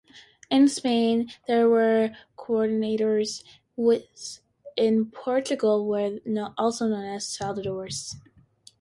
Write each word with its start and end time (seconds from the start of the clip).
In 0.49 0.67
Spain 0.67 1.31
they 1.47 1.63
were 1.63 2.13
"curanderos" 2.35 3.43
whilst 3.75 4.41
in 4.75 5.11
Portugal 5.11 5.83
they 5.91 6.09
were 6.15 6.19
known 6.25 6.55
as 6.59 7.37
"saludadores". 7.37 8.15